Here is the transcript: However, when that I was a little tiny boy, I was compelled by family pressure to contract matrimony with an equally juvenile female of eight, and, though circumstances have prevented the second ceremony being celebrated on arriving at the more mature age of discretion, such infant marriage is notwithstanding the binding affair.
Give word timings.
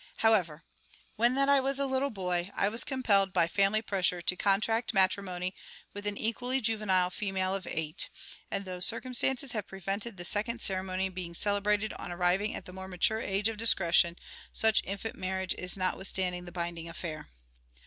However, 0.25 0.63
when 1.15 1.35
that 1.35 1.47
I 1.47 1.59
was 1.59 1.77
a 1.77 1.85
little 1.85 2.09
tiny 2.09 2.13
boy, 2.15 2.51
I 2.55 2.69
was 2.69 2.83
compelled 2.83 3.31
by 3.31 3.47
family 3.47 3.83
pressure 3.83 4.19
to 4.19 4.35
contract 4.35 4.95
matrimony 4.95 5.53
with 5.93 6.07
an 6.07 6.17
equally 6.17 6.59
juvenile 6.59 7.11
female 7.11 7.53
of 7.53 7.67
eight, 7.69 8.09
and, 8.49 8.65
though 8.65 8.79
circumstances 8.79 9.51
have 9.51 9.67
prevented 9.67 10.17
the 10.17 10.25
second 10.25 10.59
ceremony 10.59 11.09
being 11.09 11.35
celebrated 11.35 11.93
on 11.99 12.11
arriving 12.11 12.55
at 12.55 12.65
the 12.65 12.73
more 12.73 12.87
mature 12.87 13.21
age 13.21 13.47
of 13.47 13.57
discretion, 13.57 14.15
such 14.51 14.81
infant 14.85 15.17
marriage 15.17 15.53
is 15.55 15.77
notwithstanding 15.77 16.45
the 16.45 16.51
binding 16.51 16.89
affair. 16.89 17.29